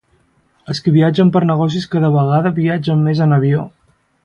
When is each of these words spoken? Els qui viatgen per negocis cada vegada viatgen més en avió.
Els 0.73 0.79
qui 0.85 0.93
viatgen 0.95 1.29
per 1.35 1.43
negocis 1.51 1.87
cada 1.93 2.11
vegada 2.17 2.53
viatgen 2.57 3.05
més 3.11 3.23
en 3.27 3.37
avió. 3.39 3.69